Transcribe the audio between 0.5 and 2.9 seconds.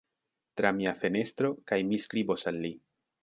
Tra mia fenestro, kaj mi skribos al li.